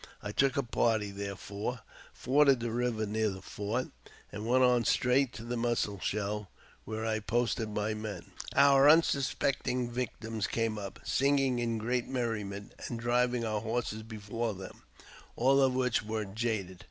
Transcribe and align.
I 0.23 0.31
took 0.31 0.57
a 0.57 0.63
party, 0.63 1.11
therefore, 1.11 1.81
forded 2.11 2.59
the 2.59 2.71
river 2.71 3.05
near 3.05 3.29
the 3.29 3.39
fort, 3.39 3.89
and 4.31 4.47
went 4.47 4.63
on 4.63 4.83
straight 4.83 5.31
to 5.33 5.43
the 5.43 5.55
Mussel 5.55 5.99
Shell, 5.99 6.49
where 6.85 7.05
I 7.05 7.19
posted 7.19 7.69
my 7.69 7.93
men. 7.93 8.31
Our 8.55 8.89
unsuspecting 8.89 9.91
victims 9.91 10.47
came 10.47 10.79
up, 10.79 11.01
singing 11.03 11.59
in 11.59 11.77
great 11.77 12.07
merriment, 12.07 12.73
and 12.87 12.99
driving 12.99 13.45
our 13.45 13.61
horses 13.61 14.01
before 14.01 14.55
them, 14.55 14.81
all 15.35 15.61
of 15.61 15.75
which 15.75 16.01
were 16.01 16.25
jaded. 16.25 16.79